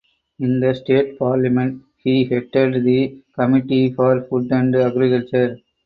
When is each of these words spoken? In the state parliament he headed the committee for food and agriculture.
In 0.39 0.59
the 0.59 0.73
state 0.73 1.19
parliament 1.19 1.83
he 1.97 2.23
headed 2.25 2.83
the 2.83 3.21
committee 3.35 3.93
for 3.93 4.23
food 4.23 4.51
and 4.51 4.75
agriculture. 4.75 5.59